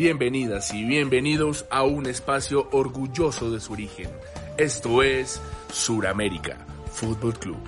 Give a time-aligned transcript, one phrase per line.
[0.00, 4.08] Bienvenidas y bienvenidos a un espacio orgulloso de su origen.
[4.56, 5.38] Esto es
[5.70, 7.58] Suramérica Fútbol Club.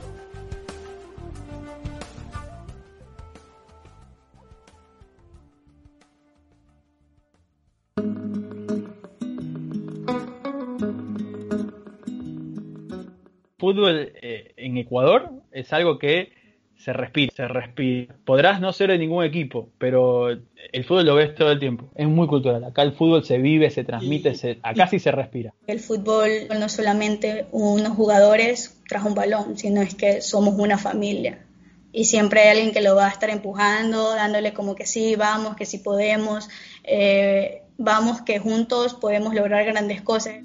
[13.59, 16.33] Fútbol eh, en Ecuador es algo que
[16.83, 18.15] se respira, se respira.
[18.25, 21.89] Podrás no ser de ningún equipo, pero el fútbol lo ves todo el tiempo.
[21.95, 22.65] Es muy cultural.
[22.65, 25.55] Acá el fútbol se vive, se transmite, se, acá sí se respira.
[25.69, 31.47] El fútbol no solamente unos jugadores tras un balón, sino es que somos una familia.
[31.93, 35.55] Y siempre hay alguien que lo va a estar empujando, dándole como que sí, vamos,
[35.55, 36.49] que sí podemos,
[36.83, 40.37] eh, vamos, que juntos podemos lograr grandes cosas.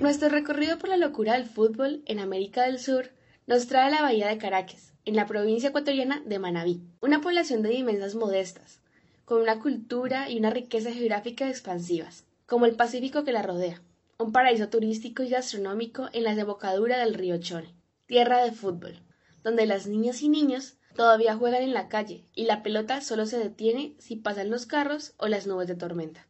[0.00, 3.10] Nuestro recorrido por la locura del fútbol en América del Sur
[3.48, 7.62] nos trae a la bahía de Caracas, en la provincia ecuatoriana de Manabí, una población
[7.62, 8.78] de dimensiones modestas,
[9.24, 13.82] con una cultura y una riqueza geográfica expansivas, como el Pacífico que la rodea,
[14.18, 17.74] un paraíso turístico y gastronómico en la desembocadura del río Chone,
[18.06, 19.02] tierra de fútbol,
[19.42, 23.38] donde las niñas y niños todavía juegan en la calle y la pelota solo se
[23.38, 26.28] detiene si pasan los carros o las nubes de tormenta.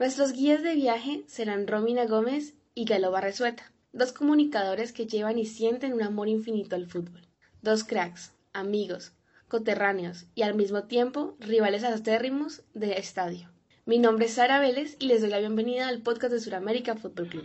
[0.00, 5.44] Nuestros guías de viaje serán Romina Gómez y Galo Barresueta, dos comunicadores que llevan y
[5.44, 7.20] sienten un amor infinito al fútbol.
[7.60, 9.12] Dos cracks, amigos,
[9.48, 13.50] coterráneos y al mismo tiempo rivales acérrimos de estadio.
[13.84, 17.28] Mi nombre es Sara Vélez y les doy la bienvenida al podcast de Suramérica Fútbol
[17.28, 17.44] Club.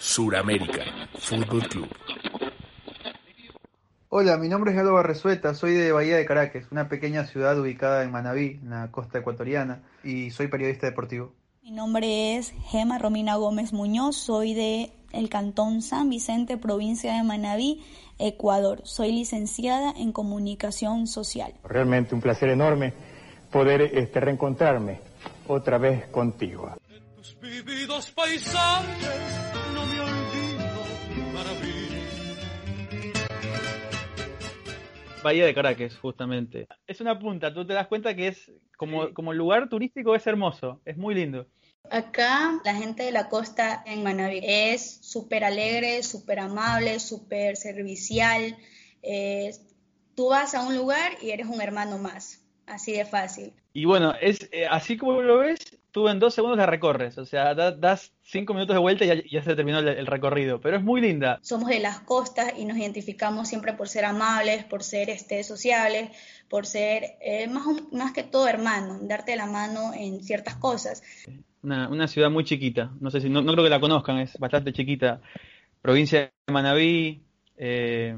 [0.00, 0.86] Suramérica
[1.20, 1.88] Fútbol Club.
[4.08, 8.02] Hola, mi nombre es Galo Barresueta, soy de Bahía de Caracas, una pequeña ciudad ubicada
[8.02, 11.32] en Manabí, en la costa ecuatoriana, y soy periodista deportivo.
[11.62, 17.22] Mi nombre es Gema Romina Gómez Muñoz, soy de el Cantón San Vicente, provincia de
[17.22, 17.84] Manabí,
[18.18, 18.80] Ecuador.
[18.82, 21.54] Soy licenciada en Comunicación Social.
[21.62, 22.94] Realmente un placer enorme
[23.52, 24.98] poder este, reencontrarme
[25.46, 26.74] otra vez contigo.
[35.22, 36.66] Bahía de Caracas, justamente.
[36.86, 40.80] Es una punta, tú te das cuenta que es como, como lugar turístico es hermoso,
[40.84, 41.46] es muy lindo.
[41.90, 48.56] Acá la gente de la costa en Manaví es súper alegre, súper amable, súper servicial.
[49.02, 49.52] Eh,
[50.14, 53.52] tú vas a un lugar y eres un hermano más, así de fácil.
[53.72, 55.58] Y bueno, es eh, así como lo ves,
[55.92, 59.42] tú en dos segundos la recorres, o sea, das cinco minutos de vuelta y ya,
[59.42, 61.38] se terminó el, recorrido, pero es muy linda.
[61.42, 66.10] Somos de las costas y nos identificamos siempre por ser amables, por ser este, sociables,
[66.48, 71.02] por ser eh, más, más que todo hermano, darte la mano en ciertas cosas.
[71.62, 75.20] Una, ciudad muy chiquita, no sé si, no, creo que la conozcan, es bastante chiquita.
[75.80, 77.22] Provincia de Manabí,
[77.56, 78.16] eh,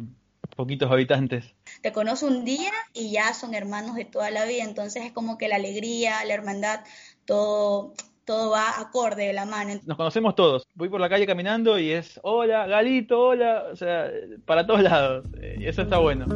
[0.56, 1.54] poquitos habitantes.
[1.82, 5.36] Te conoce un día y ya son hermanos de toda la vida, entonces es como
[5.38, 6.80] que la alegría, la hermandad,
[7.26, 9.80] todo, todo va acorde de la mano.
[9.84, 10.66] Nos conocemos todos.
[10.74, 14.10] Voy por la calle caminando y es hola, Galito, hola, o sea,
[14.44, 15.26] para todos lados.
[15.40, 16.26] Eh, y eso está bueno.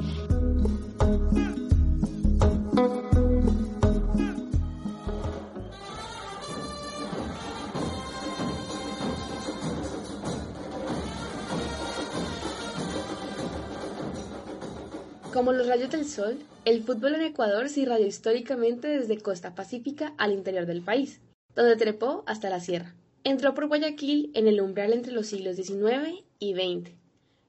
[15.32, 16.36] Como los rayos del sol,
[16.68, 21.22] el fútbol en Ecuador se irradió históricamente desde costa pacífica al interior del país,
[21.54, 22.94] donde trepó hasta la sierra.
[23.24, 26.92] Entró por Guayaquil en el umbral entre los siglos XIX y XX.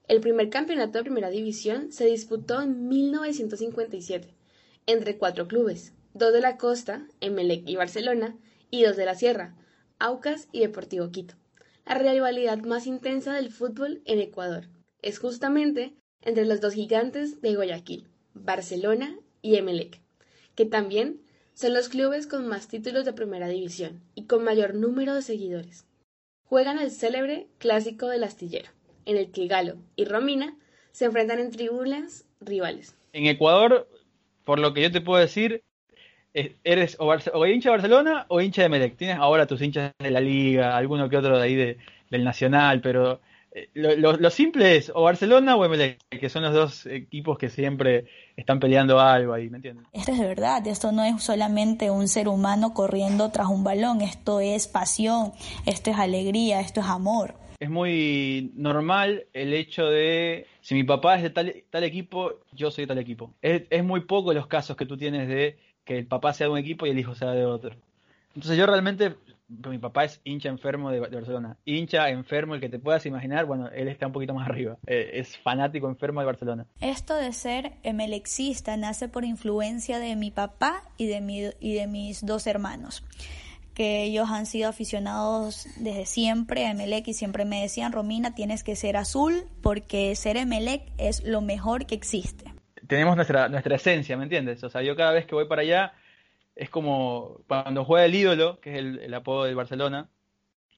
[0.08, 4.34] El primer campeonato de primera división se disputó en 1957
[4.86, 8.38] entre cuatro clubes, dos de la costa, Emelec y Barcelona,
[8.70, 9.54] y dos de la sierra,
[9.98, 11.34] Aucas y Deportivo Quito.
[11.84, 14.68] La rivalidad más intensa del fútbol en Ecuador
[15.02, 18.08] es justamente entre los dos gigantes de Guayaquil,
[18.44, 20.00] Barcelona y Emelec,
[20.54, 21.20] que también
[21.54, 25.86] son los clubes con más títulos de primera división y con mayor número de seguidores.
[26.44, 28.70] Juegan el célebre Clásico del Astillero,
[29.04, 30.56] en el que Galo y Romina
[30.92, 32.96] se enfrentan en tribunas rivales.
[33.12, 33.88] En Ecuador,
[34.44, 35.62] por lo que yo te puedo decir,
[36.32, 38.96] eres o, hincha de Barcelona o hincha de Emelec.
[38.96, 43.20] Tienes ahora tus hinchas de la liga, alguno que otro de ahí del Nacional, pero
[43.52, 48.04] eh, lo, simple es o Barcelona o Emelec, que son los dos equipos que siempre
[48.36, 49.86] están peleando algo ahí, ¿me entiendes?
[49.92, 54.02] Esto es de verdad, esto no es solamente un ser humano corriendo tras un balón,
[54.02, 55.32] esto es pasión,
[55.66, 57.34] esto es alegría, esto es amor.
[57.58, 62.70] Es muy normal el hecho de, si mi papá es de tal, tal equipo, yo
[62.70, 63.34] soy de tal equipo.
[63.42, 66.52] Es, es muy poco los casos que tú tienes de que el papá sea de
[66.52, 67.74] un equipo y el hijo sea de otro.
[68.34, 69.16] Entonces yo realmente
[69.68, 71.56] mi papá es hincha enfermo de, Barcelona.
[71.64, 74.78] Hincha enfermo, el que te puedas imaginar, bueno, él está un poquito más arriba.
[74.86, 76.66] Eh, es fanático enfermo de Barcelona.
[76.80, 81.86] Esto de ser emelexista nace por influencia de mi papá y de, mi, y de
[81.86, 83.04] mis dos hermanos
[83.74, 88.62] que ellos han sido aficionados desde siempre a Emelec y siempre me decían, Romina, tienes
[88.62, 92.52] que ser azul porque ser Emelec es lo mejor que existe.
[92.86, 94.62] Tenemos nuestra, nuestra esencia, ¿me entiendes?
[94.64, 95.92] O sea, yo cada vez que voy para allá
[96.60, 100.10] es como cuando juega el ídolo, que es el, apodo del Barcelona,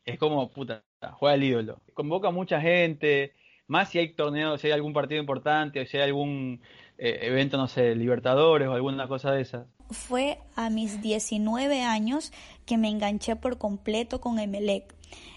[0.05, 0.85] es como, puta,
[1.15, 1.83] juega el ídolo.
[1.93, 3.35] Convoca mucha gente,
[3.67, 6.63] más si hay torneos, si hay algún partido importante, o si hay algún
[7.05, 9.67] eh, evento, no sé, Libertadores o alguna cosa de esas.
[9.91, 12.33] Fue a mis 19 años
[12.65, 14.95] que me enganché por completo con Emelec.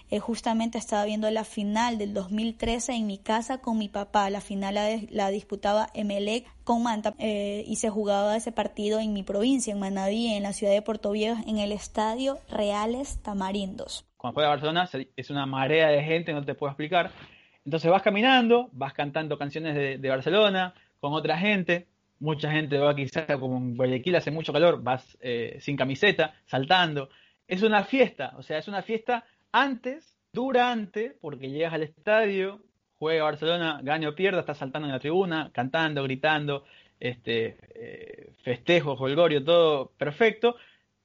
[0.08, 4.30] Eh, justamente estaba viendo la final del 2013 en mi casa con mi papá.
[4.30, 4.78] La final
[5.10, 9.80] la, disputaba Emelec con Manta eh, y se jugaba ese partido en mi provincia, en
[9.80, 14.06] Manaví, en la ciudad de Puerto Viejo, en el estadio Reales Tamarindos.
[14.16, 17.10] Cuando juega Barcelona es una marea de gente, no te puedo explicar.
[17.64, 21.86] Entonces vas caminando, vas cantando canciones de, Barcelona con otra gente,
[22.18, 27.08] mucha gente va quizás como en Guayaquil hace mucho calor, vas eh, sin camiseta, saltando.
[27.46, 32.62] Es una fiesta, o sea, es una fiesta antes, durante, porque llegas al estadio,
[32.98, 36.64] juega Barcelona, gane o pierda, estás saltando en la tribuna, cantando, gritando,
[37.00, 38.96] este, eh, festejo,
[39.44, 40.56] todo perfecto.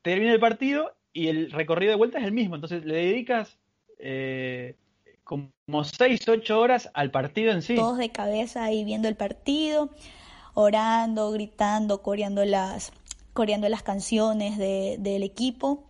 [0.01, 3.57] Termina el partido y el recorrido de vuelta es el mismo, entonces le dedicas
[3.99, 4.75] eh,
[5.71, 7.75] como 6, 8 horas al partido en sí.
[7.75, 9.89] Todos de cabeza ahí viendo el partido,
[10.53, 12.91] orando, gritando, coreando las,
[13.31, 15.85] coreando las canciones del equipo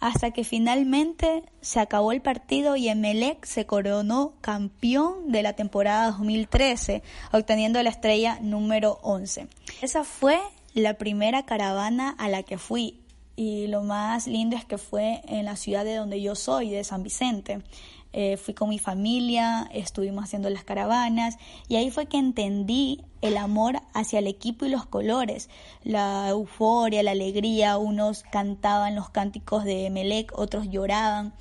[0.00, 6.10] hasta que finalmente se acabó el partido y Emelec se coronó campeón de la temporada
[6.10, 7.02] 2013,
[7.32, 9.46] obteniendo la estrella número 11.
[9.80, 10.40] Esa fue
[10.74, 13.00] la primera caravana a la que fui
[13.34, 16.84] y lo más lindo es que fue en la ciudad de donde yo soy, de
[16.84, 17.62] San Vicente.
[18.12, 21.38] Eh, fui con mi familia, estuvimos haciendo las caravanas
[21.68, 25.48] y ahí fue que entendí el amor hacia el equipo y los colores,
[25.82, 31.32] la euforia, la alegría, unos cantaban los cánticos de Melec, otros lloraban.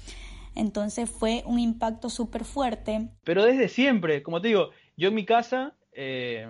[0.55, 3.09] Entonces fue un impacto súper fuerte.
[3.23, 6.47] Pero desde siempre, como te digo, yo en mi casa, eh,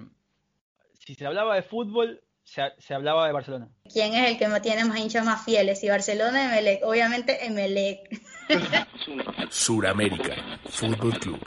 [0.94, 3.70] si se hablaba de fútbol, se, hablaba de Barcelona.
[3.92, 5.80] ¿Quién es el que tiene más hinchas más fieles?
[5.80, 6.84] Si Barcelona o Emelec.
[6.84, 8.10] Obviamente Emelec.
[9.50, 11.40] Suramérica Fútbol Club.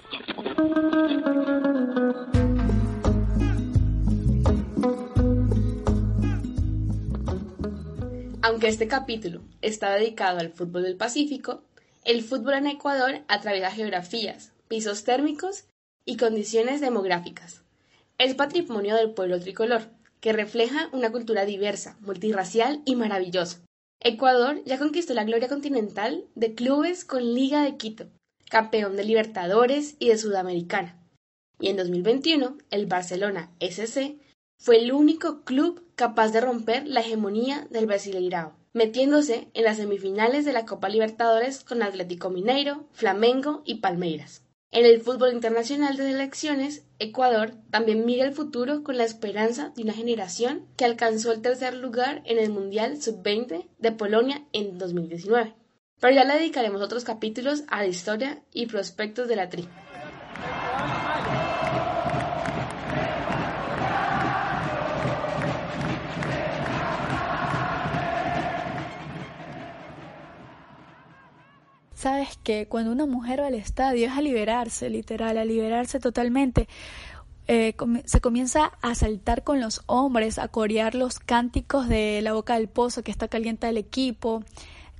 [8.42, 11.64] Aunque este capítulo está dedicado al fútbol del Pacífico,
[12.04, 15.64] el fútbol en Ecuador atraviesa geografías, pisos térmicos
[16.04, 17.62] y condiciones demográficas.
[18.18, 19.90] Es patrimonio del pueblo tricolor,
[20.20, 23.64] que refleja una cultura diversa, multirracial y maravillosa.
[24.06, 28.10] Ecuador ya conquistó la gloria continental de clubes con Liga de Quito,
[28.50, 31.02] campeón de Libertadores y de Sudamericana.
[31.58, 34.18] Y en 2021, el Barcelona SC
[34.58, 40.44] fue el único club capaz de romper la hegemonía del Brasileirao, metiéndose en las semifinales
[40.44, 44.43] de la Copa Libertadores con Atlético Mineiro, Flamengo y Palmeiras.
[44.74, 49.84] En el fútbol internacional de selecciones, Ecuador también mira el futuro con la esperanza de
[49.84, 55.54] una generación que alcanzó el tercer lugar en el Mundial Sub-20 de Polonia en 2019.
[56.00, 59.68] Pero ya le dedicaremos otros capítulos a la historia y prospectos de la tri.
[72.04, 76.68] Sabes que cuando una mujer va al estadio es a liberarse, literal, a liberarse totalmente.
[77.48, 82.56] Eh, se comienza a saltar con los hombres, a corear los cánticos de la boca
[82.56, 84.44] del pozo que está caliente el equipo.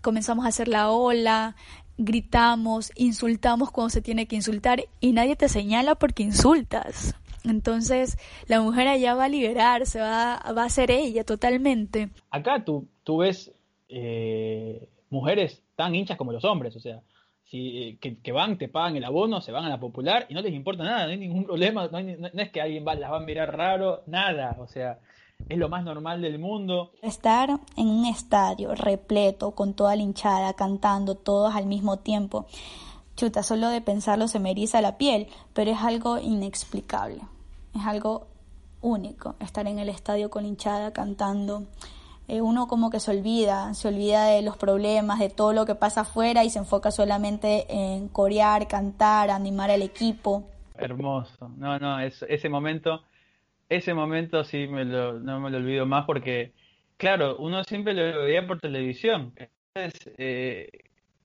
[0.01, 1.57] Comenzamos a hacer la ola,
[1.99, 7.15] gritamos, insultamos cuando se tiene que insultar y nadie te señala porque insultas.
[7.45, 12.09] Entonces la mujer allá va a liberarse, va, va a ser ella totalmente.
[12.31, 13.53] Acá tú, tú ves
[13.91, 17.03] eh, mujeres tan hinchas como los hombres, o sea,
[17.45, 20.55] si, que, van, te pagan el abono, se van a la popular y no les
[20.55, 23.57] importa nada, no hay ningún problema, no, es que alguien va, las va a mirar
[23.57, 24.99] raro, nada, o sea,
[25.49, 26.93] es lo más normal del mundo.
[27.03, 32.47] Estar en un estadio repleto, con toda la hinchada, cantando todos al mismo tiempo,
[33.17, 37.21] chuta, solo de pensarlo se me eriza la piel, pero es algo inexplicable,
[37.75, 38.27] es algo
[38.81, 41.65] único estar en el estadio con hinchada cantando.
[42.27, 45.75] Eh, uno como que se olvida, se olvida de los problemas, de todo lo que
[45.75, 50.49] pasa afuera y se enfoca solamente en corear, cantar, animar al equipo.
[50.77, 53.03] Hermoso, no, no, ese momento,
[53.69, 56.53] ese momento sí me lo, no me lo olvido más porque,
[56.97, 59.33] claro, uno siempre lo veía por televisión.
[59.37, 60.71] Entonces, eh,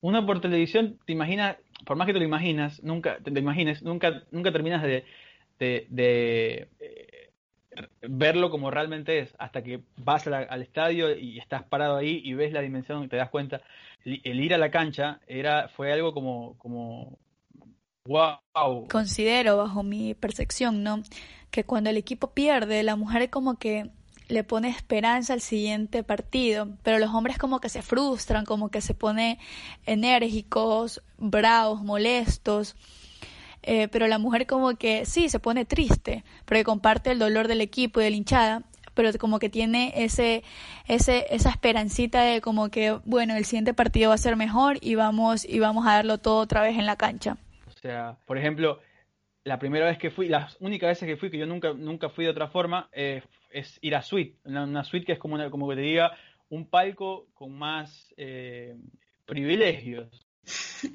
[0.02, 4.24] uno por televisión te imagina, por más que te lo imaginas, nunca te, imagines, nunca,
[4.32, 5.06] nunca terminas de,
[8.02, 12.52] verlo como realmente es, hasta que vas al estadio y estás parado ahí y ves
[12.54, 13.62] la dimensión te das cuenta.
[14.06, 17.18] El, ir a la cancha era, fue algo como, como
[18.06, 18.88] wow.
[18.90, 21.02] Considero, bajo mi percepción, ¿no?
[21.52, 23.90] Que cuando el equipo pierde, la mujer como que
[24.30, 28.80] le pone esperanza al siguiente partido, pero los hombres como que se frustran, como que
[28.80, 29.40] se pone
[29.86, 32.76] enérgicos, bravos, molestos.
[33.64, 37.62] Eh, pero la mujer como que sí, se pone triste, porque comparte el dolor del
[37.62, 38.64] equipo y de la hinchada,
[38.94, 40.44] pero como que tiene ese,
[40.88, 44.96] ese, esa esperancita de como que, bueno, el siguiente partido va a ser mejor y
[44.96, 47.38] vamos, y vamos a darlo todo otra vez en la cancha.
[47.68, 48.80] O sea, por ejemplo,
[49.44, 52.26] la primera vez que fui, las únicas veces que fui, que yo nunca, nunca fui
[52.26, 55.70] de otra forma, eh, es ir a suite, una, suite que es como, una, como
[55.70, 56.12] que te diga
[56.50, 58.76] un palco con más eh,
[59.26, 60.28] privilegios.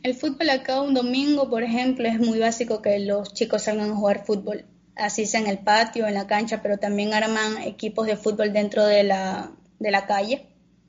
[0.03, 3.97] El fútbol acá un domingo, por ejemplo, es muy básico que los chicos salgan a
[3.97, 4.65] jugar fútbol,
[4.97, 8.87] así sea en el patio, en la cancha, pero también arman equipos de fútbol dentro
[8.87, 10.47] de la, de la calle,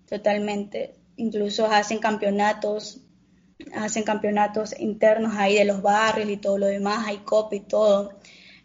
[0.08, 0.96] totalmente.
[1.18, 3.02] Incluso hacen campeonatos,
[3.74, 8.14] hacen campeonatos internos ahí de los barrios y todo lo demás, hay copa y todo.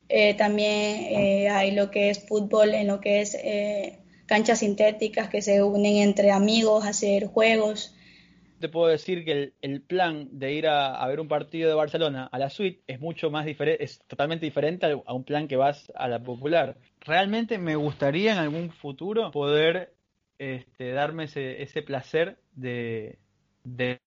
[0.09, 5.29] Eh, también eh, hay lo que es fútbol, en lo que es eh, canchas sintéticas
[5.29, 7.95] que se unen entre amigos a hacer juegos.
[8.61, 12.39] Te puedo decir que el, plan de ir a, ver un partido de Barcelona a
[12.39, 16.09] la suite es mucho más diferente, es totalmente diferente a, un plan que vas a
[16.09, 16.77] la popular.
[17.01, 19.95] Realmente me gustaría en algún futuro poder
[20.39, 23.19] este, darme ese, ese placer de,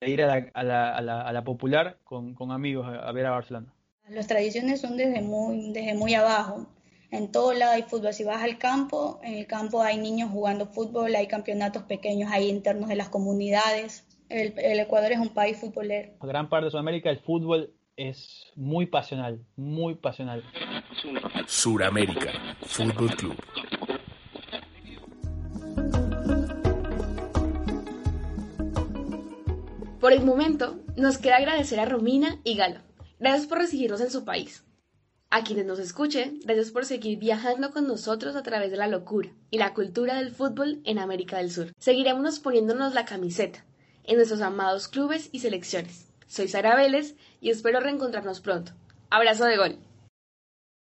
[0.02, 3.74] ir a la, a la, a la, popular con, amigos a ver a Barcelona.
[4.08, 6.68] Las tradiciones son desde muy, desde muy abajo.
[7.10, 8.14] En todo lado hay fútbol.
[8.14, 12.50] Si vas al campo, en el campo hay niños jugando fútbol, hay campeonatos pequeños ahí
[12.50, 14.04] internos de las comunidades.
[14.30, 16.14] El, Ecuador es un país futbolero.
[16.22, 20.44] Gran parte de Sudamérica el fútbol es muy pasional, muy pasional.
[21.48, 23.36] Suramérica, Fútbol Club.
[30.00, 32.82] Por el momento, nos queda agradecer a Romina y Galo
[33.20, 34.66] Gracias por recibirnos en su país.
[35.30, 39.30] A quienes nos escuchen, gracias por seguir viajando con nosotros a través de la locura
[39.50, 41.72] y la cultura del fútbol en América del Sur.
[41.78, 43.66] Seguiremos poniéndonos la camiseta
[44.04, 46.08] en nuestros amados clubes y selecciones.
[46.28, 48.72] Soy Sara Vélez y espero reencontrarnos pronto.
[49.10, 49.78] Abrazo de gol.